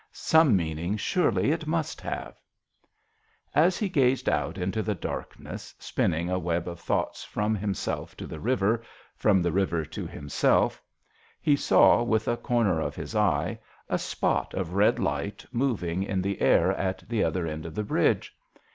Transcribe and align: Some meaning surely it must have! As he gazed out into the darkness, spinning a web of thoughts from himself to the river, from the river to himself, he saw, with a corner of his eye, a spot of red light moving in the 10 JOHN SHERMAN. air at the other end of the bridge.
Some 0.13 0.55
meaning 0.55 0.97
surely 0.97 1.51
it 1.51 1.67
must 1.67 2.01
have! 2.01 2.33
As 3.53 3.77
he 3.77 3.87
gazed 3.87 4.27
out 4.27 4.57
into 4.57 4.81
the 4.81 4.95
darkness, 4.95 5.75
spinning 5.77 6.27
a 6.27 6.39
web 6.39 6.67
of 6.67 6.79
thoughts 6.79 7.23
from 7.23 7.53
himself 7.53 8.17
to 8.17 8.25
the 8.25 8.39
river, 8.39 8.81
from 9.15 9.43
the 9.43 9.51
river 9.51 9.85
to 9.85 10.07
himself, 10.07 10.81
he 11.39 11.55
saw, 11.55 12.01
with 12.01 12.27
a 12.27 12.35
corner 12.35 12.79
of 12.81 12.95
his 12.95 13.15
eye, 13.15 13.59
a 13.89 13.99
spot 13.99 14.55
of 14.55 14.73
red 14.73 14.97
light 14.97 15.45
moving 15.51 16.01
in 16.01 16.23
the 16.23 16.33
10 16.37 16.39
JOHN 16.39 16.47
SHERMAN. 16.47 16.63
air 16.63 16.77
at 16.79 17.03
the 17.07 17.23
other 17.23 17.45
end 17.45 17.67
of 17.67 17.75
the 17.75 17.83
bridge. 17.83 18.35